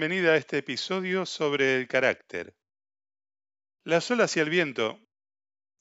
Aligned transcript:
bienvenida 0.00 0.32
a 0.32 0.36
este 0.36 0.56
episodio 0.56 1.26
sobre 1.26 1.76
el 1.76 1.86
carácter. 1.86 2.56
Las 3.84 4.10
olas 4.10 4.34
y 4.34 4.40
el 4.40 4.48
viento, 4.48 4.98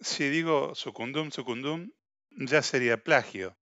si 0.02 0.28
digo 0.28 0.75
sucundum 0.75 1.32
sucundum, 1.32 1.89
ya 2.32 2.61
sería 2.61 3.02
plagio. 3.02 3.57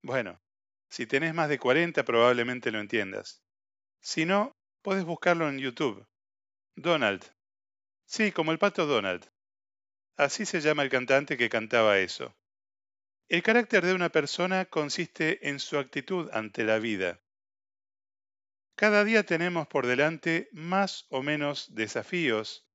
Bueno, 0.00 0.40
si 0.88 1.06
tenés 1.06 1.34
más 1.34 1.48
de 1.48 1.58
40 1.58 2.04
probablemente 2.04 2.70
lo 2.70 2.78
entiendas. 2.78 3.42
Si 4.00 4.24
no, 4.24 4.56
puedes 4.80 5.02
buscarlo 5.02 5.48
en 5.48 5.58
YouTube. 5.58 6.06
Donald. 6.76 7.24
Sí, 8.06 8.30
como 8.30 8.52
el 8.52 8.60
pato 8.60 8.86
Donald. 8.86 9.28
Así 10.16 10.46
se 10.46 10.60
llama 10.60 10.84
el 10.84 10.88
cantante 10.88 11.36
que 11.36 11.48
cantaba 11.48 11.98
eso. 11.98 12.32
El 13.28 13.42
carácter 13.42 13.84
de 13.84 13.94
una 13.94 14.10
persona 14.10 14.66
consiste 14.66 15.48
en 15.48 15.58
su 15.58 15.78
actitud 15.78 16.30
ante 16.32 16.62
la 16.62 16.78
vida. 16.78 17.23
Cada 18.76 19.04
día 19.04 19.22
tenemos 19.24 19.68
por 19.68 19.86
delante 19.86 20.48
más 20.52 21.06
o 21.08 21.22
menos 21.22 21.74
desafíos, 21.74 22.68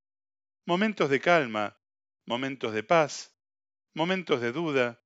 momentos 0.66 1.10
de 1.10 1.20
calma, 1.20 1.78
momentos 2.26 2.74
de 2.74 2.84
paz, 2.84 3.36
momentos 3.94 4.40
de 4.40 4.54
duda, 4.54 5.04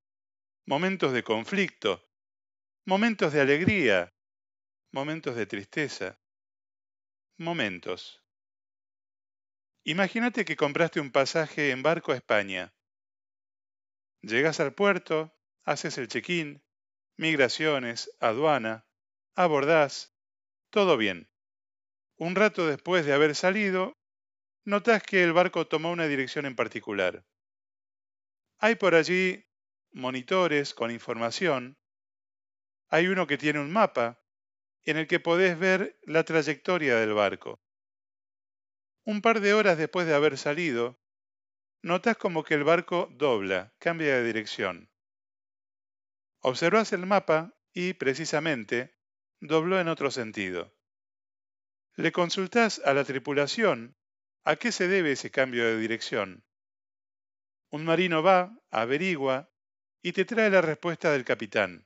momentos 0.67 1.11
de 1.11 1.23
conflicto, 1.23 2.07
momentos 2.85 3.34
de 3.34 3.41
alegría, 3.41 4.13
momentos 4.91 5.35
de 5.35 5.48
tristeza, 5.48 6.20
momentos. 7.37 8.23
Imagínate 9.85 10.45
que 10.45 10.55
compraste 10.55 10.99
un 10.99 11.12
pasaje 11.12 11.71
en 11.71 11.81
barco 11.81 12.12
a 12.12 12.18
España. 12.18 12.71
Llegas 14.21 14.59
al 14.59 14.75
puerto, 14.75 15.35
haces 15.63 15.98
el 15.98 16.07
check-in, 16.07 16.63
migraciones, 17.18 18.15
aduana, 18.20 18.85
abordás, 19.35 20.12
todo 20.74 20.98
bien. 20.98 21.29
Un 22.18 22.34
rato 22.35 22.66
después 22.66 23.05
de 23.05 23.13
haber 23.13 23.35
salido, 23.35 23.96
notas 24.66 25.04
que 25.04 25.24
el 25.24 25.32
barco 25.32 25.68
tomó 25.68 25.91
una 25.91 26.07
dirección 26.07 26.48
en 26.48 26.55
particular. 26.55 27.24
Hay 28.57 28.74
por 28.74 28.96
allí 28.96 29.46
monitores 29.91 30.74
con 30.74 30.90
información. 30.90 31.77
Hay 32.90 33.05
uno 33.05 33.27
que 33.27 33.38
tiene 33.38 33.60
un 33.60 33.71
mapa 33.71 34.20
en 34.84 34.98
el 34.98 35.05
que 35.05 35.20
podés 35.20 35.60
ver 35.60 35.99
la 36.02 36.24
trayectoria 36.24 36.96
del 36.96 37.13
barco. 37.13 37.62
Un 39.05 39.21
par 39.21 39.41
de 39.41 39.54
horas 39.54 39.77
después 39.77 40.08
de 40.08 40.15
haber 40.15 40.40
salido, 40.40 40.99
notas 41.84 42.18
como 42.18 42.43
que 42.43 42.55
el 42.55 42.63
barco 42.63 43.10
dobla, 43.12 43.76
cambia 43.77 44.15
de 44.15 44.24
dirección. 44.24 44.90
Observas 46.40 46.93
el 46.93 47.05
mapa 47.05 47.54
y, 47.74 47.93
precisamente, 47.93 49.02
dobló 49.44 49.80
en 49.80 49.90
otro 49.90 50.10
sentido. 50.10 50.74
Le 51.96 52.13
consultás 52.13 52.82
a 52.86 52.94
la 52.94 53.04
tripulación 53.04 53.98
a 54.46 54.55
qué 54.55 54.72
se 54.72 54.88
debe 54.88 55.12
ese 55.12 55.32
cambio 55.32 55.66
de 55.66 55.77
dirección. 55.77 56.46
Un 57.70 57.84
marino 57.84 58.24
va, 58.24 58.58
averigua 58.71 59.52
y 60.02 60.14
te 60.14 60.24
trae 60.24 60.49
la 60.49 60.62
respuesta 60.62 61.12
del 61.12 61.26
capitán. 61.26 61.86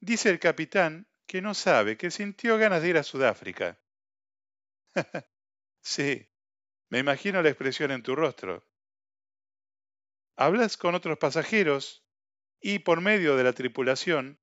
Dice 0.00 0.28
el 0.28 0.38
capitán 0.38 1.08
que 1.26 1.40
no 1.40 1.54
sabe, 1.54 1.96
que 1.96 2.10
sintió 2.10 2.58
ganas 2.58 2.82
de 2.82 2.90
ir 2.90 2.98
a 2.98 3.02
Sudáfrica. 3.04 3.80
sí, 5.80 6.28
me 6.90 6.98
imagino 6.98 7.40
la 7.40 7.48
expresión 7.48 7.90
en 7.90 8.02
tu 8.02 8.14
rostro. 8.14 8.66
Hablas 10.36 10.76
con 10.76 10.94
otros 10.94 11.16
pasajeros 11.16 12.04
y 12.60 12.80
por 12.80 13.00
medio 13.00 13.36
de 13.36 13.44
la 13.44 13.54
tripulación 13.54 14.42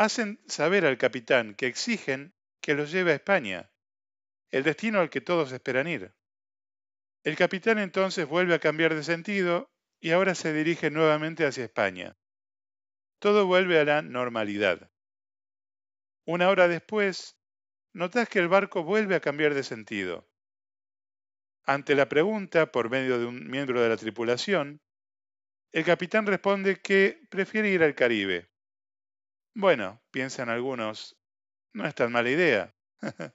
hacen 0.00 0.40
saber 0.46 0.86
al 0.86 0.96
capitán 0.96 1.54
que 1.54 1.66
exigen 1.66 2.32
que 2.62 2.74
los 2.74 2.90
lleve 2.90 3.12
a 3.12 3.16
España, 3.16 3.70
el 4.50 4.62
destino 4.62 4.98
al 4.98 5.10
que 5.10 5.20
todos 5.20 5.52
esperan 5.52 5.88
ir. 5.88 6.14
El 7.22 7.36
capitán 7.36 7.78
entonces 7.78 8.26
vuelve 8.26 8.54
a 8.54 8.60
cambiar 8.60 8.94
de 8.94 9.04
sentido 9.04 9.70
y 10.00 10.12
ahora 10.12 10.34
se 10.34 10.54
dirige 10.54 10.90
nuevamente 10.90 11.44
hacia 11.44 11.64
España. 11.64 12.16
Todo 13.18 13.46
vuelve 13.46 13.78
a 13.78 13.84
la 13.84 14.00
normalidad. 14.00 14.90
Una 16.24 16.48
hora 16.48 16.66
después, 16.66 17.36
notas 17.92 18.26
que 18.26 18.38
el 18.38 18.48
barco 18.48 18.82
vuelve 18.82 19.16
a 19.16 19.20
cambiar 19.20 19.52
de 19.52 19.64
sentido. 19.64 20.26
Ante 21.66 21.94
la 21.94 22.08
pregunta 22.08 22.72
por 22.72 22.88
medio 22.88 23.18
de 23.18 23.26
un 23.26 23.50
miembro 23.50 23.82
de 23.82 23.90
la 23.90 23.98
tripulación, 23.98 24.80
el 25.72 25.84
capitán 25.84 26.24
responde 26.24 26.80
que 26.80 27.20
prefiere 27.28 27.68
ir 27.68 27.82
al 27.82 27.94
Caribe. 27.94 28.49
Bueno, 29.54 30.00
piensan 30.10 30.48
algunos, 30.48 31.18
no 31.72 31.86
es 31.86 31.94
tan 31.94 32.12
mala 32.12 32.30
idea. 32.30 32.74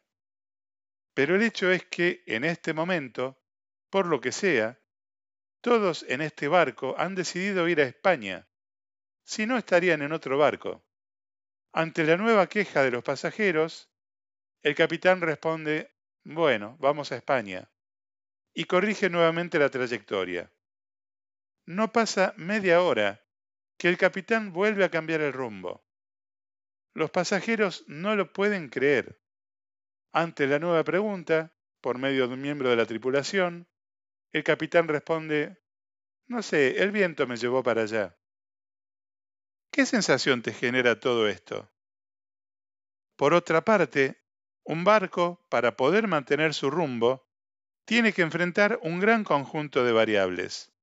Pero 1.14 1.36
el 1.36 1.44
hecho 1.44 1.72
es 1.72 1.86
que 1.86 2.24
en 2.26 2.44
este 2.44 2.74
momento, 2.74 3.42
por 3.90 4.08
lo 4.08 4.20
que 4.22 4.32
sea, 4.32 4.80
todos 5.62 6.06
en 6.08 6.22
este 6.22 6.48
barco 6.48 6.96
han 6.98 7.16
decidido 7.16 7.68
ir 7.68 7.80
a 7.82 7.86
España. 7.86 8.48
Si 9.24 9.46
no, 9.46 9.58
estarían 9.58 10.02
en 10.02 10.12
otro 10.12 10.38
barco. 10.38 10.86
Ante 11.74 12.04
la 12.04 12.18
nueva 12.18 12.48
queja 12.48 12.84
de 12.84 12.92
los 12.92 13.04
pasajeros, 13.04 13.90
el 14.62 14.76
capitán 14.76 15.22
responde, 15.22 15.94
bueno, 16.24 16.78
vamos 16.80 17.12
a 17.12 17.18
España, 17.18 17.70
y 18.54 18.66
corrige 18.66 19.10
nuevamente 19.10 19.60
la 19.60 19.70
trayectoria. 19.70 20.52
No 21.66 21.92
pasa 21.92 22.34
media 22.38 22.82
hora 22.82 23.24
que 23.78 23.90
el 23.90 23.98
capitán 23.98 24.54
vuelve 24.54 24.84
a 24.86 24.90
cambiar 24.90 25.22
el 25.22 25.34
rumbo. 25.34 25.85
Los 26.96 27.12
pasajeros 27.12 27.84
no 27.88 28.16
lo 28.16 28.32
pueden 28.32 28.70
creer. 28.70 29.22
Ante 30.14 30.48
la 30.48 30.60
nueva 30.60 30.86
pregunta, 30.86 31.54
por 31.82 31.98
medio 31.98 32.28
de 32.28 32.36
un 32.36 32.42
miembro 32.42 32.70
de 32.70 32.78
la 32.78 32.86
tripulación, 32.86 33.68
el 34.32 34.46
capitán 34.46 34.88
responde, 34.88 35.62
no 36.28 36.42
sé, 36.42 36.82
el 36.82 36.92
viento 36.92 37.28
me 37.28 37.36
llevó 37.36 37.62
para 37.64 37.82
allá. 37.82 38.18
¿Qué 39.72 39.86
sensación 39.86 40.42
te 40.42 40.54
genera 40.54 40.98
todo 40.98 41.28
esto? 41.28 41.70
Por 43.18 43.34
otra 43.34 43.66
parte, 43.66 44.24
un 44.64 44.86
barco, 44.86 45.46
para 45.50 45.76
poder 45.76 46.08
mantener 46.08 46.54
su 46.54 46.72
rumbo, 46.72 47.30
tiene 47.84 48.14
que 48.14 48.22
enfrentar 48.22 48.80
un 48.84 49.02
gran 49.02 49.26
conjunto 49.26 49.84
de 49.84 49.92
variables. 49.92 50.74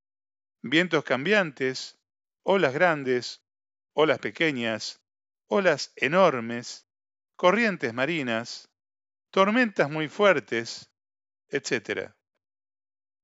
Vientos 0.61 1.05
cambiantes, 1.05 1.99
olas 2.43 2.75
grandes, 2.75 3.43
olas 3.95 4.19
pequeñas, 4.19 5.02
olas 5.53 5.93
enormes, 5.97 6.89
corrientes 7.37 7.93
marinas, 7.93 8.71
tormentas 9.31 9.91
muy 9.91 10.09
fuertes, 10.09 10.91
etc. 11.51 12.15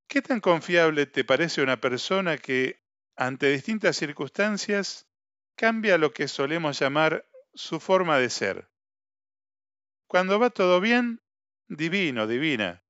¿Qué 0.07 0.21
tan 0.21 0.41
confiable 0.41 1.07
te 1.07 1.25
parece 1.25 1.63
una 1.63 1.81
persona 1.81 2.37
que, 2.37 2.85
ante 3.17 3.49
distintas 3.49 3.97
circunstancias, 3.97 5.09
cambia 5.57 5.97
lo 5.97 6.13
que 6.13 6.29
solemos 6.29 6.79
llamar 6.79 7.27
su 7.55 7.81
forma 7.81 8.19
de 8.19 8.29
ser? 8.29 8.71
Cuando 10.07 10.39
va 10.39 10.51
todo 10.51 10.83
bien, 10.83 11.23
divino, 11.67 12.27
divina. 12.27 12.85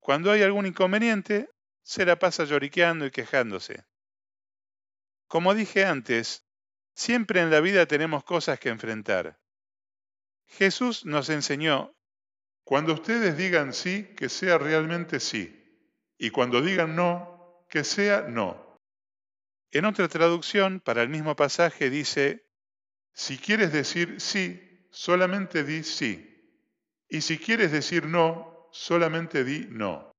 Cuando 0.00 0.30
hay 0.30 0.40
algún 0.40 0.64
inconveniente, 0.64 1.50
se 1.82 2.06
la 2.06 2.18
pasa 2.18 2.44
lloriqueando 2.44 3.04
y 3.04 3.10
quejándose. 3.10 3.84
Como 5.28 5.54
dije 5.54 5.84
antes, 5.84 6.46
Siempre 6.94 7.40
en 7.40 7.50
la 7.50 7.60
vida 7.60 7.86
tenemos 7.86 8.24
cosas 8.24 8.58
que 8.58 8.68
enfrentar. 8.68 9.38
Jesús 10.46 11.06
nos 11.06 11.30
enseñó, 11.30 11.94
cuando 12.64 12.92
ustedes 12.92 13.36
digan 13.36 13.72
sí, 13.72 14.14
que 14.16 14.28
sea 14.28 14.58
realmente 14.58 15.18
sí, 15.20 15.58
y 16.18 16.30
cuando 16.30 16.60
digan 16.60 16.94
no, 16.94 17.66
que 17.68 17.84
sea 17.84 18.22
no. 18.22 18.78
En 19.70 19.86
otra 19.86 20.08
traducción, 20.08 20.80
para 20.80 21.02
el 21.02 21.08
mismo 21.08 21.34
pasaje, 21.34 21.88
dice, 21.88 22.46
si 23.14 23.38
quieres 23.38 23.72
decir 23.72 24.20
sí, 24.20 24.86
solamente 24.90 25.64
di 25.64 25.82
sí, 25.82 26.28
y 27.08 27.22
si 27.22 27.38
quieres 27.38 27.72
decir 27.72 28.06
no, 28.06 28.68
solamente 28.72 29.44
di 29.44 29.66
no. 29.70 30.12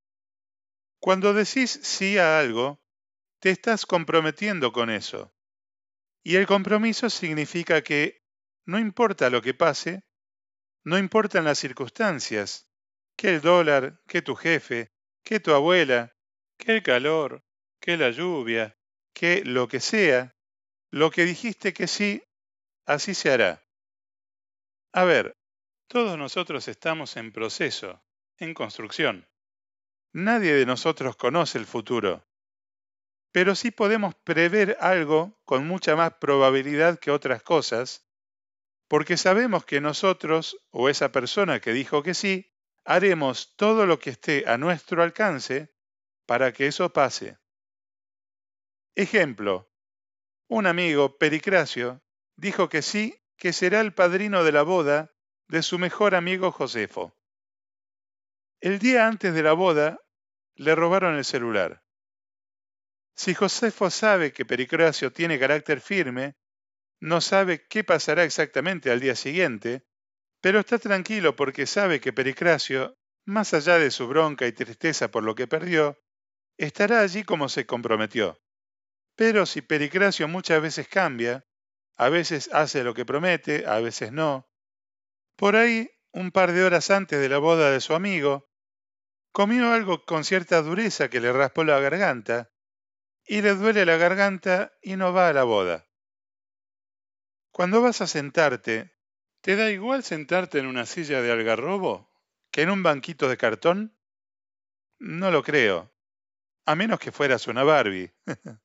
Cuando 1.00 1.34
decís 1.34 1.80
sí 1.84 2.18
a 2.18 2.40
algo, 2.40 2.80
te 3.40 3.50
estás 3.50 3.86
comprometiendo 3.86 4.72
con 4.72 4.90
eso. 4.90 5.33
Y 6.24 6.38
el 6.38 6.48
compromiso 6.48 7.10
significa 7.10 7.82
que 7.82 8.24
no 8.66 8.80
importa 8.80 9.30
lo 9.30 9.42
que 9.42 9.54
pase, 9.54 10.04
no 10.86 10.98
importan 10.98 11.44
las 11.44 11.60
circunstancias, 11.60 12.70
que 13.18 13.30
el 13.30 13.42
dólar, 13.42 14.02
que 14.08 14.22
tu 14.22 14.36
jefe, 14.36 14.94
que 15.24 15.40
tu 15.40 15.54
abuela, 15.54 16.16
que 16.58 16.78
el 16.78 16.84
calor, 16.84 17.44
que 17.80 17.98
la 17.98 18.10
lluvia, 18.10 18.78
que 19.14 19.44
lo 19.44 19.68
que 19.68 19.82
sea, 19.82 20.36
lo 20.92 21.12
que 21.12 21.26
dijiste 21.26 21.74
que 21.74 21.88
sí, 21.88 22.24
así 22.86 23.14
se 23.14 23.32
hará. 23.32 23.66
A 24.94 25.04
ver, 25.04 25.36
todos 25.88 26.18
nosotros 26.18 26.68
estamos 26.68 27.18
en 27.18 27.32
proceso, 27.32 28.02
en 28.38 28.54
construcción. 28.54 29.28
Nadie 30.14 30.54
de 30.54 30.66
nosotros 30.66 31.16
conoce 31.16 31.58
el 31.58 31.66
futuro 31.66 32.26
pero 33.34 33.56
sí 33.56 33.72
podemos 33.72 34.14
prever 34.14 34.78
algo 34.80 35.42
con 35.44 35.68
mucha 35.68 35.96
más 35.96 36.14
probabilidad 36.14 37.00
que 37.00 37.10
otras 37.10 37.42
cosas, 37.42 38.08
porque 38.88 39.18
sabemos 39.18 39.66
que 39.66 39.82
nosotros 39.82 40.56
o 40.70 40.88
esa 40.88 41.12
persona 41.12 41.60
que 41.60 41.74
dijo 41.74 42.04
que 42.04 42.14
sí, 42.14 42.54
haremos 42.86 43.56
todo 43.56 43.88
lo 43.88 43.98
que 43.98 44.12
esté 44.12 44.44
a 44.48 44.58
nuestro 44.58 45.02
alcance 45.02 45.74
para 46.28 46.54
que 46.54 46.68
eso 46.68 46.94
pase. 46.94 47.40
Ejemplo, 48.96 49.68
un 50.48 50.68
amigo, 50.68 51.18
Pericracio, 51.18 52.04
dijo 52.36 52.70
que 52.70 52.84
sí, 52.84 53.20
que 53.36 53.52
será 53.52 53.82
el 53.82 53.96
padrino 53.96 54.44
de 54.44 54.52
la 54.52 54.62
boda 54.62 55.12
de 55.48 55.64
su 55.64 55.80
mejor 55.80 56.14
amigo 56.14 56.52
Josefo. 56.52 57.18
El 58.62 58.78
día 58.78 59.08
antes 59.08 59.34
de 59.34 59.42
la 59.42 59.54
boda 59.54 60.00
le 60.54 60.76
robaron 60.76 61.16
el 61.16 61.26
celular. 61.26 61.83
Si 63.16 63.34
Josefo 63.34 63.90
sabe 63.90 64.34
que 64.34 64.46
Pericracio 64.46 65.12
tiene 65.12 65.40
carácter 65.40 65.82
firme, 65.82 66.36
no 67.00 67.22
sabe 67.22 67.68
qué 67.68 67.84
pasará 67.84 68.24
exactamente 68.24 68.92
al 68.92 69.00
día 69.00 69.16
siguiente, 69.16 69.86
pero 70.42 70.60
está 70.60 70.80
tranquilo 70.80 71.36
porque 71.36 71.66
sabe 71.66 72.00
que 72.00 72.14
Pericracio, 72.14 72.98
más 73.26 73.54
allá 73.54 73.78
de 73.78 73.92
su 73.92 74.08
bronca 74.08 74.48
y 74.48 74.52
tristeza 74.52 75.12
por 75.12 75.24
lo 75.24 75.36
que 75.36 75.48
perdió, 75.48 76.00
estará 76.58 77.02
allí 77.02 77.24
como 77.24 77.50
se 77.50 77.66
comprometió. 77.66 78.42
Pero 79.16 79.46
si 79.46 79.62
Pericracio 79.62 80.28
muchas 80.28 80.62
veces 80.62 80.88
cambia, 80.88 81.46
a 81.96 82.10
veces 82.10 82.50
hace 82.52 82.84
lo 82.84 82.94
que 82.94 83.06
promete, 83.06 83.66
a 83.68 83.80
veces 83.80 84.12
no, 84.12 84.50
por 85.36 85.56
ahí, 85.56 85.90
un 86.12 86.32
par 86.32 86.52
de 86.52 86.64
horas 86.64 86.92
antes 86.92 87.20
de 87.20 87.30
la 87.30 87.40
boda 87.40 87.72
de 87.72 87.82
su 87.82 87.94
amigo, 87.94 88.50
comió 89.32 89.74
algo 89.74 90.06
con 90.06 90.24
cierta 90.24 90.62
dureza 90.62 91.10
que 91.10 91.20
le 91.20 91.34
raspó 91.34 91.64
la 91.64 91.80
garganta, 91.80 92.53
y 93.26 93.42
le 93.42 93.56
duele 93.56 93.86
la 93.86 93.98
garganta 93.98 94.74
y 94.82 94.96
no 94.96 95.14
va 95.14 95.30
a 95.30 95.34
la 95.34 95.44
boda. 95.44 95.88
Cuando 97.52 97.82
vas 97.82 98.02
a 98.02 98.08
sentarte, 98.08 98.96
¿te 99.42 99.56
da 99.56 99.70
igual 99.70 100.04
sentarte 100.04 100.60
en 100.60 100.66
una 100.66 100.86
silla 100.86 101.22
de 101.22 101.32
algarrobo 101.32 102.12
que 102.52 102.64
en 102.64 102.70
un 102.70 102.84
banquito 102.84 103.30
de 103.30 103.38
cartón? 103.38 103.98
No 105.00 105.32
lo 105.32 105.44
creo, 105.44 105.94
a 106.66 106.76
menos 106.76 107.00
que 107.00 107.12
fueras 107.12 107.48
una 107.48 107.64
Barbie. 107.64 108.12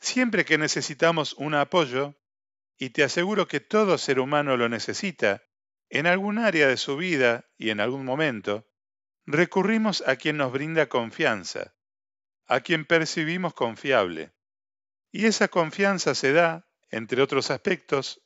Siempre 0.00 0.44
que 0.44 0.58
necesitamos 0.58 1.34
un 1.34 1.54
apoyo, 1.54 2.14
y 2.76 2.90
te 2.90 3.04
aseguro 3.04 3.46
que 3.46 3.60
todo 3.60 3.98
ser 3.98 4.18
humano 4.18 4.56
lo 4.56 4.68
necesita, 4.68 5.42
en 5.88 6.06
algún 6.06 6.38
área 6.38 6.66
de 6.66 6.76
su 6.76 6.96
vida 6.96 7.48
y 7.56 7.70
en 7.70 7.80
algún 7.80 8.04
momento, 8.04 8.66
recurrimos 9.26 10.02
a 10.06 10.16
quien 10.16 10.36
nos 10.36 10.52
brinda 10.52 10.88
confianza, 10.88 11.74
a 12.46 12.60
quien 12.60 12.84
percibimos 12.84 13.54
confiable. 13.54 14.32
Y 15.10 15.26
esa 15.26 15.48
confianza 15.48 16.14
se 16.14 16.32
da, 16.32 16.68
entre 16.90 17.22
otros 17.22 17.50
aspectos, 17.50 18.22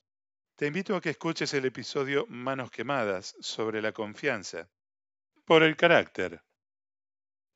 te 0.57 0.67
invito 0.67 0.97
a 0.97 1.01
que 1.01 1.11
escuches 1.11 1.55
el 1.55 1.65
episodio 1.65 2.27
Manos 2.29 2.71
Quemadas 2.71 3.37
sobre 3.41 3.81
la 3.81 3.93
confianza, 3.93 4.69
por 5.45 5.63
el 5.63 5.77
carácter. 5.77 6.43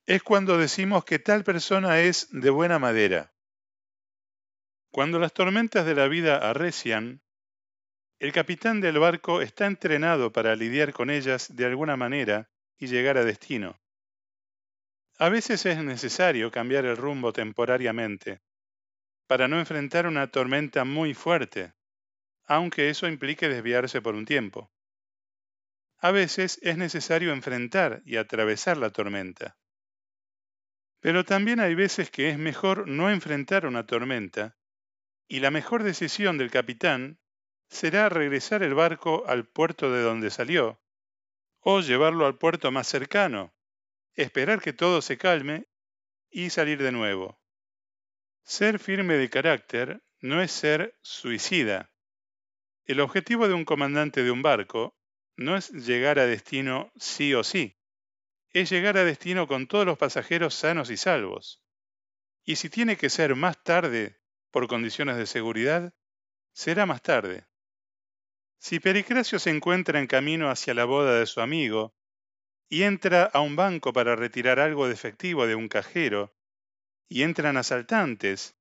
Es 0.07 0.23
cuando 0.23 0.59
decimos 0.59 1.05
que 1.05 1.19
tal 1.19 1.45
persona 1.45 2.01
es 2.01 2.29
de 2.31 2.51
buena 2.51 2.79
madera, 2.79 3.33
cuando 4.93 5.19
las 5.19 5.33
tormentas 5.33 5.87
de 5.87 5.95
la 5.95 6.07
vida 6.07 6.37
arrecian, 6.37 7.23
el 8.19 8.31
capitán 8.31 8.83
del 8.83 8.99
barco 8.99 9.41
está 9.41 9.65
entrenado 9.65 10.33
para 10.35 10.55
lidiar 10.55 10.93
con 10.93 11.09
ellas 11.09 11.57
de 11.57 11.65
alguna 11.65 11.97
manera 11.97 12.51
y 12.77 12.89
llegar 12.89 13.17
a 13.17 13.25
destino. 13.25 13.81
A 15.23 15.29
veces 15.29 15.65
es 15.67 15.79
necesario 15.79 16.51
cambiar 16.51 16.85
el 16.85 16.97
rumbo 16.97 17.33
temporariamente 17.33 18.41
para 19.29 19.47
no 19.47 19.61
enfrentar 19.61 20.09
una 20.09 20.27
tormenta 20.33 20.83
muy 20.83 21.15
fuerte, 21.15 21.75
aunque 22.47 22.91
eso 22.91 23.07
implique 23.07 23.49
desviarse 23.49 24.03
por 24.03 24.17
un 24.17 24.25
tiempo. 24.25 24.73
A 25.99 26.11
veces 26.11 26.59
es 26.61 26.77
necesario 26.77 27.33
enfrentar 27.33 28.03
y 28.05 28.17
atravesar 28.17 28.79
la 28.79 28.91
tormenta. 28.91 29.57
Pero 30.99 31.25
también 31.25 31.61
hay 31.61 31.77
veces 31.77 32.11
que 32.11 32.29
es 32.29 32.37
mejor 32.37 32.89
no 32.89 33.09
enfrentar 33.09 33.65
una 33.65 33.87
tormenta 33.87 34.57
y 35.29 35.39
la 35.39 35.53
mejor 35.53 35.85
decisión 35.85 36.37
del 36.37 36.51
capitán 36.51 37.21
será 37.69 38.09
regresar 38.09 38.65
el 38.65 38.75
barco 38.75 39.23
al 39.29 39.47
puerto 39.47 39.93
de 39.93 40.03
donde 40.03 40.31
salió, 40.31 40.83
o 41.61 41.81
llevarlo 41.81 42.27
al 42.27 42.39
puerto 42.39 42.73
más 42.73 42.89
cercano, 42.89 43.55
esperar 44.15 44.61
que 44.61 44.73
todo 44.73 45.03
se 45.03 45.19
calme 45.19 45.67
y 46.31 46.51
salir 46.51 46.83
de 46.83 46.93
nuevo. 46.93 47.41
Ser 48.45 48.79
firme 48.79 49.15
de 49.15 49.31
carácter 49.31 50.03
no 50.21 50.43
es 50.43 50.53
ser 50.53 50.99
suicida. 51.03 51.93
El 52.85 53.01
objetivo 53.01 53.49
de 53.49 53.55
un 53.55 53.65
comandante 53.65 54.23
de 54.23 54.31
un 54.31 54.43
barco 54.43 54.97
no 55.37 55.57
es 55.57 55.71
llegar 55.71 56.19
a 56.19 56.27
destino 56.27 56.93
sí 56.97 57.35
o 57.35 57.45
sí, 57.45 57.79
es 58.51 58.69
llegar 58.71 58.99
a 58.99 59.05
destino 59.05 59.47
con 59.47 59.67
todos 59.67 59.87
los 59.87 59.99
pasajeros 59.99 60.55
sanos 60.55 60.91
y 60.91 60.97
salvos. 60.97 61.63
Y 62.45 62.57
si 62.57 62.69
tiene 62.69 62.97
que 62.97 63.09
ser 63.09 63.35
más 63.35 63.63
tarde 63.63 64.21
por 64.51 64.69
condiciones 64.69 65.17
de 65.17 65.27
seguridad, 65.27 65.95
será 66.53 66.85
más 66.87 67.03
tarde. 67.03 67.47
Si 68.59 68.79
Pericracio 68.79 69.39
se 69.39 69.51
encuentra 69.51 69.99
en 69.99 70.07
camino 70.07 70.51
hacia 70.51 70.75
la 70.75 70.85
boda 70.85 71.19
de 71.19 71.27
su 71.27 71.41
amigo 71.41 71.95
y 72.73 72.85
entra 72.85 73.25
a 73.25 73.41
un 73.41 73.55
banco 73.55 73.93
para 73.93 74.17
retirar 74.17 74.59
algo 74.59 74.87
de 74.87 74.95
efectivo 74.95 75.47
de 75.47 75.55
un 75.55 75.69
cajero, 75.69 76.35
y 77.07 77.23
entran 77.23 77.59
asaltantes 77.59 78.57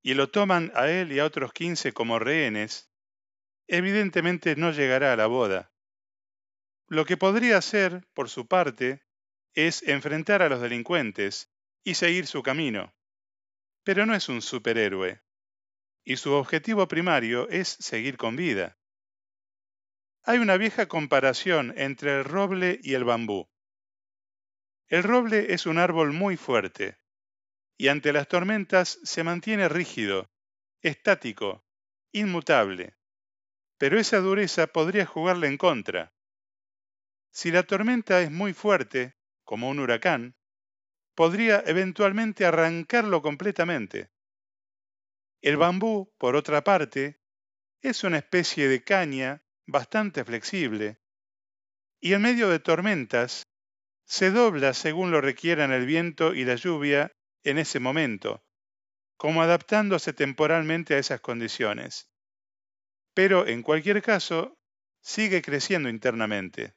y 0.00 0.14
lo 0.14 0.30
toman 0.30 0.70
a 0.76 0.88
él 0.88 1.10
y 1.10 1.18
a 1.18 1.24
otros 1.24 1.52
quince 1.52 1.92
como 1.92 2.20
rehenes, 2.20 2.88
evidentemente 3.66 4.54
no 4.54 4.70
llegará 4.70 5.12
a 5.12 5.16
la 5.16 5.26
boda. 5.26 5.72
Lo 6.86 7.04
que 7.04 7.16
podría 7.16 7.56
hacer, 7.56 8.06
por 8.14 8.28
su 8.28 8.46
parte, 8.46 9.02
es 9.54 9.82
enfrentar 9.82 10.40
a 10.40 10.48
los 10.48 10.60
delincuentes 10.60 11.50
y 11.82 11.94
seguir 11.94 12.28
su 12.28 12.44
camino. 12.44 12.94
Pero 13.82 14.06
no 14.06 14.14
es 14.14 14.28
un 14.28 14.40
superhéroe 14.40 15.20
y 16.04 16.16
su 16.16 16.32
objetivo 16.32 16.86
primario 16.86 17.48
es 17.48 17.66
seguir 17.68 18.18
con 18.18 18.36
vida. 18.36 18.77
Hay 20.24 20.38
una 20.38 20.56
vieja 20.56 20.86
comparación 20.86 21.72
entre 21.76 22.18
el 22.18 22.24
roble 22.24 22.80
y 22.82 22.94
el 22.94 23.04
bambú. 23.04 23.48
El 24.88 25.02
roble 25.02 25.52
es 25.52 25.66
un 25.66 25.78
árbol 25.78 26.12
muy 26.12 26.36
fuerte 26.36 26.98
y 27.76 27.88
ante 27.88 28.12
las 28.12 28.26
tormentas 28.26 28.98
se 29.04 29.22
mantiene 29.22 29.68
rígido, 29.68 30.30
estático, 30.82 31.64
inmutable, 32.12 32.96
pero 33.78 33.98
esa 33.98 34.18
dureza 34.18 34.66
podría 34.66 35.06
jugarle 35.06 35.46
en 35.46 35.56
contra. 35.56 36.12
Si 37.30 37.50
la 37.52 37.62
tormenta 37.62 38.20
es 38.20 38.30
muy 38.30 38.52
fuerte, 38.52 39.16
como 39.44 39.68
un 39.68 39.78
huracán, 39.78 40.36
podría 41.14 41.62
eventualmente 41.66 42.44
arrancarlo 42.44 43.22
completamente. 43.22 44.10
El 45.40 45.56
bambú, 45.56 46.12
por 46.18 46.34
otra 46.34 46.64
parte, 46.64 47.20
es 47.80 48.02
una 48.02 48.18
especie 48.18 48.68
de 48.68 48.82
caña 48.82 49.44
bastante 49.68 50.24
flexible 50.24 50.98
y 52.00 52.14
en 52.14 52.22
medio 52.22 52.48
de 52.48 52.58
tormentas 52.58 53.42
se 54.06 54.30
dobla 54.30 54.72
según 54.72 55.10
lo 55.10 55.20
requieran 55.20 55.72
el 55.72 55.84
viento 55.84 56.34
y 56.34 56.44
la 56.44 56.54
lluvia 56.54 57.12
en 57.44 57.58
ese 57.58 57.78
momento, 57.78 58.42
como 59.18 59.42
adaptándose 59.42 60.14
temporalmente 60.14 60.94
a 60.94 60.98
esas 60.98 61.20
condiciones. 61.20 62.10
Pero 63.12 63.46
en 63.46 63.62
cualquier 63.62 64.00
caso, 64.00 64.58
sigue 65.02 65.42
creciendo 65.42 65.90
internamente. 65.90 66.74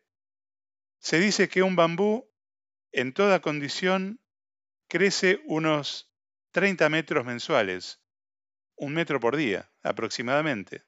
Se 1.00 1.18
dice 1.18 1.48
que 1.48 1.64
un 1.64 1.78
bambú, 1.78 2.30
en 2.92 3.14
toda 3.14 3.42
condición, 3.42 4.20
crece 4.90 5.42
unos 5.46 6.12
30 6.52 6.90
metros 6.90 7.24
mensuales, 7.24 8.02
un 8.76 8.94
metro 8.94 9.22
por 9.22 9.38
día, 9.38 9.72
aproximadamente. 9.82 10.84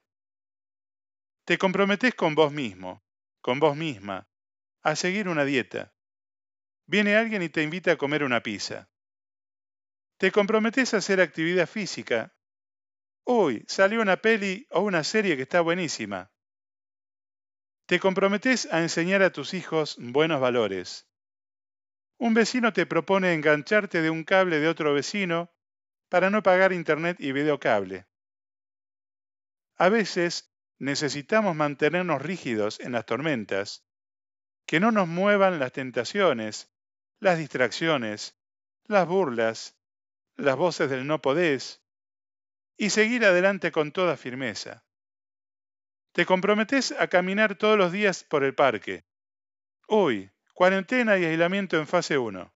Te 1.44 1.58
comprometes 1.58 2.14
con 2.14 2.34
vos 2.34 2.52
mismo, 2.52 3.04
con 3.42 3.60
vos 3.60 3.76
misma, 3.76 4.26
a 4.82 4.96
seguir 4.96 5.28
una 5.28 5.44
dieta. 5.44 5.94
Viene 6.86 7.16
alguien 7.16 7.42
y 7.42 7.50
te 7.50 7.62
invita 7.62 7.92
a 7.92 7.96
comer 7.98 8.24
una 8.24 8.42
pizza. 8.42 8.88
Te 10.16 10.32
comprometes 10.32 10.94
a 10.94 10.98
hacer 10.98 11.20
actividad 11.20 11.68
física. 11.68 12.34
Uy, 13.26 13.62
salió 13.68 14.00
una 14.00 14.16
peli 14.16 14.66
o 14.70 14.80
una 14.80 15.04
serie 15.04 15.36
que 15.36 15.42
está 15.42 15.60
buenísima. 15.60 16.32
Te 17.84 18.00
comprometes 18.00 18.66
a 18.72 18.80
enseñar 18.80 19.22
a 19.22 19.30
tus 19.30 19.52
hijos 19.52 19.96
buenos 19.98 20.40
valores. 20.40 21.06
Un 22.16 22.32
vecino 22.32 22.72
te 22.72 22.86
propone 22.86 23.34
engancharte 23.34 24.00
de 24.00 24.08
un 24.08 24.24
cable 24.24 24.60
de 24.60 24.68
otro 24.68 24.94
vecino 24.94 25.52
para 26.08 26.30
no 26.30 26.42
pagar 26.42 26.72
internet 26.72 27.18
y 27.20 27.32
videocable. 27.32 28.06
A 29.76 29.90
veces 29.90 30.53
necesitamos 30.78 31.54
mantenernos 31.56 32.20
rígidos 32.22 32.80
en 32.80 32.92
las 32.92 33.06
tormentas, 33.06 33.84
que 34.66 34.80
no 34.80 34.92
nos 34.92 35.08
muevan 35.08 35.58
las 35.58 35.72
tentaciones, 35.72 36.70
las 37.20 37.38
distracciones, 37.38 38.36
las 38.84 39.06
burlas, 39.06 39.76
las 40.36 40.56
voces 40.56 40.90
del 40.90 41.06
no 41.06 41.22
podés, 41.22 41.82
y 42.76 42.90
seguir 42.90 43.24
adelante 43.24 43.72
con 43.72 43.92
toda 43.92 44.16
firmeza. 44.16 44.84
Te 46.12 46.26
comprometes 46.26 46.92
a 46.92 47.08
caminar 47.08 47.56
todos 47.56 47.78
los 47.78 47.92
días 47.92 48.24
por 48.24 48.44
el 48.44 48.54
parque. 48.54 49.04
Hoy, 49.86 50.30
cuarentena 50.54 51.18
y 51.18 51.24
aislamiento 51.24 51.76
en 51.78 51.86
fase 51.86 52.18
1. 52.18 52.52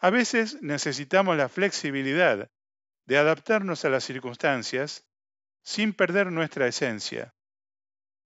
A 0.00 0.10
veces 0.10 0.62
necesitamos 0.62 1.36
la 1.36 1.48
flexibilidad 1.48 2.50
de 3.06 3.18
adaptarnos 3.18 3.84
a 3.84 3.88
las 3.88 4.04
circunstancias 4.04 5.07
sin 5.68 5.92
perder 5.92 6.32
nuestra 6.32 6.66
esencia, 6.66 7.34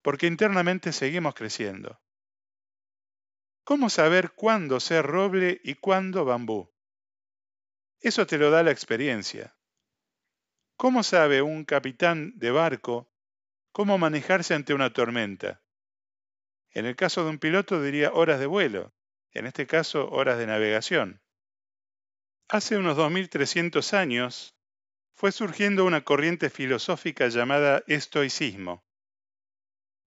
porque 0.00 0.28
internamente 0.28 0.92
seguimos 0.92 1.34
creciendo. 1.34 2.00
¿Cómo 3.64 3.90
saber 3.90 4.30
cuándo 4.30 4.78
ser 4.78 5.04
roble 5.04 5.60
y 5.64 5.74
cuándo 5.74 6.24
bambú? 6.24 6.72
Eso 7.98 8.28
te 8.28 8.38
lo 8.38 8.52
da 8.52 8.62
la 8.62 8.70
experiencia. 8.70 9.56
¿Cómo 10.76 11.02
sabe 11.02 11.42
un 11.42 11.64
capitán 11.64 12.32
de 12.38 12.52
barco 12.52 13.10
cómo 13.72 13.98
manejarse 13.98 14.54
ante 14.54 14.72
una 14.72 14.92
tormenta? 14.92 15.64
En 16.70 16.86
el 16.86 16.94
caso 16.94 17.24
de 17.24 17.30
un 17.30 17.40
piloto 17.40 17.82
diría 17.82 18.12
horas 18.12 18.38
de 18.38 18.46
vuelo, 18.46 18.94
en 19.32 19.46
este 19.46 19.66
caso 19.66 20.08
horas 20.10 20.38
de 20.38 20.46
navegación. 20.46 21.20
Hace 22.46 22.76
unos 22.76 22.96
2300 22.96 23.94
años 23.94 24.54
fue 25.14 25.32
surgiendo 25.32 25.84
una 25.84 26.04
corriente 26.04 26.50
filosófica 26.50 27.28
llamada 27.28 27.84
estoicismo. 27.86 28.84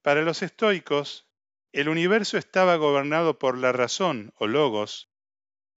Para 0.02 0.22
los 0.22 0.42
estoicos, 0.42 1.28
el 1.72 1.90
universo 1.90 2.38
estaba 2.38 2.76
gobernado 2.76 3.40
por 3.40 3.58
la 3.58 3.72
razón 3.72 4.34
o 4.38 4.48
logos, 4.48 5.10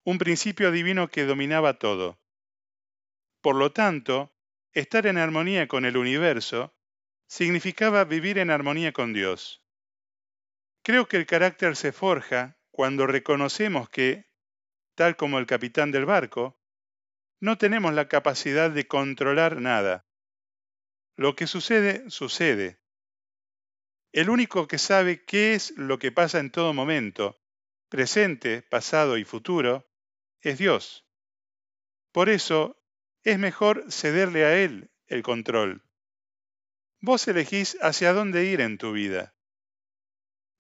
un 0.04 0.18
principio 0.18 0.70
divino 0.70 1.08
que 1.08 1.24
dominaba 1.24 1.78
todo. 1.78 2.20
Por 3.40 3.56
lo 3.56 3.72
tanto, 3.72 4.34
estar 4.72 5.06
en 5.06 5.18
armonía 5.18 5.68
con 5.68 5.84
el 5.84 5.96
universo 5.96 6.74
significaba 7.26 8.04
vivir 8.04 8.38
en 8.38 8.50
armonía 8.50 8.92
con 8.92 9.12
Dios. 9.12 9.64
Creo 10.82 11.06
que 11.08 11.16
el 11.16 11.26
carácter 11.26 11.76
se 11.76 11.92
forja 11.92 12.58
cuando 12.70 13.06
reconocemos 13.06 13.88
que, 13.88 14.30
tal 14.94 15.16
como 15.16 15.38
el 15.38 15.46
capitán 15.46 15.90
del 15.90 16.06
barco, 16.06 16.57
no 17.40 17.58
tenemos 17.58 17.94
la 17.94 18.08
capacidad 18.08 18.70
de 18.70 18.86
controlar 18.86 19.60
nada. 19.60 20.06
Lo 21.16 21.36
que 21.36 21.46
sucede, 21.46 22.08
sucede. 22.10 22.80
El 24.12 24.30
único 24.30 24.66
que 24.66 24.78
sabe 24.78 25.24
qué 25.24 25.54
es 25.54 25.72
lo 25.76 25.98
que 25.98 26.12
pasa 26.12 26.38
en 26.38 26.50
todo 26.50 26.72
momento, 26.72 27.40
presente, 27.88 28.62
pasado 28.62 29.18
y 29.18 29.24
futuro, 29.24 29.88
es 30.40 30.58
Dios. 30.58 31.06
Por 32.12 32.28
eso 32.28 32.82
es 33.22 33.38
mejor 33.38 33.92
cederle 33.92 34.44
a 34.44 34.56
Él 34.58 34.90
el 35.06 35.22
control. 35.22 35.82
Vos 37.00 37.28
elegís 37.28 37.76
hacia 37.80 38.12
dónde 38.12 38.46
ir 38.46 38.60
en 38.60 38.78
tu 38.78 38.92
vida. 38.92 39.34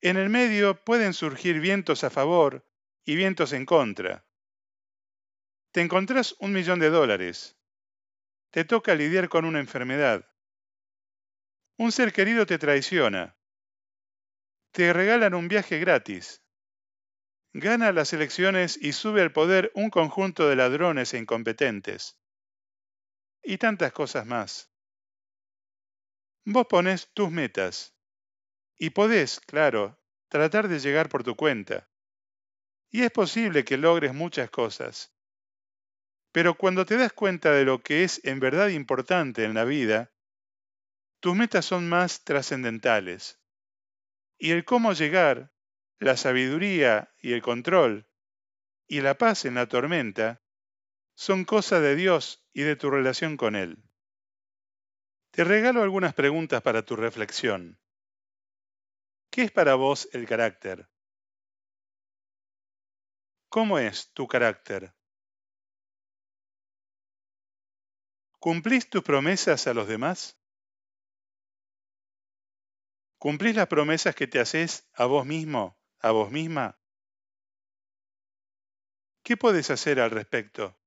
En 0.00 0.16
el 0.16 0.28
medio 0.28 0.84
pueden 0.84 1.12
surgir 1.14 1.60
vientos 1.60 2.04
a 2.04 2.10
favor 2.10 2.64
y 3.04 3.16
vientos 3.16 3.52
en 3.52 3.66
contra. 3.66 4.27
Te 5.78 5.82
encontrás 5.82 6.34
un 6.40 6.52
millón 6.52 6.80
de 6.80 6.90
dólares. 6.90 7.56
Te 8.50 8.64
toca 8.64 8.96
lidiar 8.96 9.28
con 9.28 9.44
una 9.44 9.60
enfermedad. 9.60 10.28
Un 11.76 11.92
ser 11.92 12.12
querido 12.12 12.46
te 12.46 12.58
traiciona 12.58 13.38
te 14.72 14.92
regalan 14.92 15.34
un 15.34 15.46
viaje 15.46 15.78
gratis. 15.78 16.42
Gana 17.52 17.92
las 17.92 18.12
elecciones 18.12 18.76
y 18.76 18.92
sube 18.92 19.22
al 19.22 19.32
poder 19.32 19.70
un 19.76 19.88
conjunto 19.88 20.48
de 20.48 20.56
ladrones 20.56 21.14
e 21.14 21.18
incompetentes. 21.18 22.20
Y 23.40 23.58
tantas 23.58 23.92
cosas 23.92 24.26
más. 24.26 24.72
Vos 26.44 26.66
ponés 26.66 27.08
tus 27.14 27.30
metas. 27.30 27.96
Y 28.76 28.90
podés, 28.90 29.38
claro, 29.38 29.96
tratar 30.26 30.66
de 30.66 30.80
llegar 30.80 31.08
por 31.08 31.22
tu 31.22 31.36
cuenta. 31.36 31.88
Y 32.90 33.02
es 33.02 33.12
posible 33.12 33.64
que 33.64 33.76
logres 33.76 34.12
muchas 34.12 34.50
cosas. 34.50 35.14
Pero 36.38 36.56
cuando 36.56 36.86
te 36.86 36.96
das 36.96 37.12
cuenta 37.12 37.50
de 37.50 37.64
lo 37.64 37.82
que 37.82 38.04
es 38.04 38.20
en 38.24 38.38
verdad 38.38 38.68
importante 38.68 39.42
en 39.42 39.54
la 39.54 39.64
vida, 39.64 40.12
tus 41.18 41.34
metas 41.34 41.64
son 41.64 41.88
más 41.88 42.22
trascendentales 42.22 43.40
y 44.38 44.52
el 44.52 44.64
cómo 44.64 44.92
llegar, 44.92 45.52
la 45.98 46.16
sabiduría 46.16 47.12
y 47.20 47.32
el 47.32 47.42
control, 47.42 48.08
y 48.86 49.00
la 49.00 49.18
paz 49.18 49.46
en 49.46 49.54
la 49.54 49.66
tormenta, 49.66 50.40
son 51.16 51.44
cosa 51.44 51.80
de 51.80 51.96
Dios 51.96 52.48
y 52.52 52.62
de 52.62 52.76
tu 52.76 52.88
relación 52.88 53.36
con 53.36 53.56
Él. 53.56 53.82
Te 55.32 55.42
regalo 55.42 55.82
algunas 55.82 56.14
preguntas 56.14 56.62
para 56.62 56.84
tu 56.84 56.94
reflexión. 56.94 57.80
¿Qué 59.32 59.42
es 59.42 59.50
para 59.50 59.74
vos 59.74 60.08
el 60.12 60.24
carácter? 60.24 60.88
¿Cómo 63.48 63.80
es 63.80 64.12
tu 64.12 64.28
carácter? 64.28 64.94
¿Cumplís 68.48 68.88
tus 68.88 69.02
promesas 69.02 69.66
a 69.66 69.74
los 69.74 69.86
demás? 69.88 70.38
¿Cumplís 73.18 73.54
las 73.54 73.66
promesas 73.66 74.14
que 74.14 74.26
te 74.26 74.40
haces 74.40 74.88
a 74.94 75.04
vos 75.04 75.26
mismo, 75.26 75.78
a 76.00 76.12
vos 76.12 76.30
misma? 76.30 76.78
¿Qué 79.22 79.36
podés 79.36 79.70
hacer 79.70 80.00
al 80.00 80.10
respecto? 80.10 80.78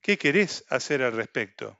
¿Qué 0.00 0.18
querés 0.18 0.64
hacer 0.70 1.02
al 1.02 1.12
respecto? 1.12 1.78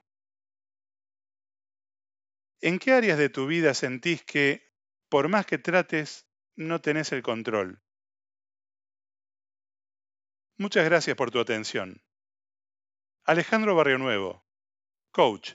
¿En 2.61 2.79
qué 2.79 2.93
áreas 2.93 3.17
de 3.17 3.27
tu 3.27 3.47
vida 3.47 3.73
sentís 3.73 4.23
que, 4.23 4.71
por 5.09 5.27
más 5.27 5.45
que 5.45 5.57
trates, 5.57 6.25
no 6.55 6.79
tenés 6.79 7.11
el 7.11 7.21
control? 7.21 7.81
Muchas 10.57 10.85
gracias 10.85 11.15
por 11.17 11.31
tu 11.31 11.39
atención. 11.39 12.03
Alejandro 13.29 13.75
Barrio 13.75 13.99
Nuevo, 13.99 14.43
coach 15.11 15.53